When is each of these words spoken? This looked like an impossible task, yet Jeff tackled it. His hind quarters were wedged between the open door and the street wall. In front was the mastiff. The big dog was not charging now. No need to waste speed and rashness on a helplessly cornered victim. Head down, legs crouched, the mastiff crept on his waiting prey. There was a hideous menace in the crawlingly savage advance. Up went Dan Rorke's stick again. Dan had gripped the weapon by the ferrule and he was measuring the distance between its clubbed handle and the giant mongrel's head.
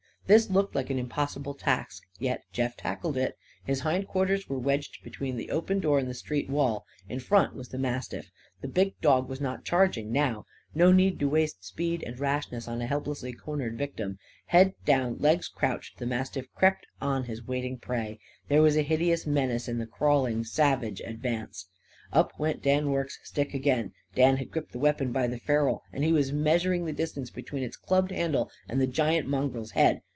This 0.27 0.49
looked 0.49 0.75
like 0.75 0.89
an 0.89 0.97
impossible 0.97 1.53
task, 1.53 2.03
yet 2.17 2.45
Jeff 2.53 2.77
tackled 2.77 3.17
it. 3.17 3.35
His 3.65 3.81
hind 3.81 4.07
quarters 4.07 4.47
were 4.47 4.57
wedged 4.59 4.99
between 5.03 5.35
the 5.35 5.51
open 5.51 5.81
door 5.81 5.99
and 5.99 6.07
the 6.09 6.13
street 6.13 6.49
wall. 6.49 6.85
In 7.09 7.19
front 7.19 7.53
was 7.53 7.67
the 7.67 7.77
mastiff. 7.77 8.31
The 8.61 8.69
big 8.69 8.97
dog 9.01 9.27
was 9.27 9.41
not 9.41 9.65
charging 9.65 10.09
now. 10.09 10.45
No 10.73 10.89
need 10.93 11.19
to 11.19 11.27
waste 11.27 11.65
speed 11.65 12.01
and 12.07 12.17
rashness 12.17 12.65
on 12.65 12.79
a 12.79 12.87
helplessly 12.87 13.33
cornered 13.33 13.77
victim. 13.77 14.19
Head 14.45 14.73
down, 14.85 15.17
legs 15.17 15.49
crouched, 15.49 15.97
the 15.97 16.05
mastiff 16.05 16.45
crept 16.55 16.87
on 17.01 17.25
his 17.25 17.45
waiting 17.45 17.77
prey. 17.77 18.17
There 18.47 18.61
was 18.61 18.77
a 18.77 18.83
hideous 18.83 19.27
menace 19.27 19.67
in 19.67 19.79
the 19.79 19.85
crawlingly 19.87 20.45
savage 20.45 21.01
advance. 21.01 21.65
Up 22.13 22.39
went 22.39 22.63
Dan 22.63 22.85
Rorke's 22.87 23.19
stick 23.23 23.53
again. 23.53 23.91
Dan 24.15 24.37
had 24.37 24.49
gripped 24.49 24.71
the 24.71 24.79
weapon 24.79 25.11
by 25.11 25.27
the 25.27 25.39
ferrule 25.39 25.83
and 25.91 26.05
he 26.05 26.13
was 26.13 26.31
measuring 26.31 26.85
the 26.85 26.93
distance 26.93 27.29
between 27.29 27.63
its 27.63 27.75
clubbed 27.75 28.11
handle 28.11 28.49
and 28.69 28.79
the 28.79 28.87
giant 28.87 29.27
mongrel's 29.27 29.71
head. 29.71 29.99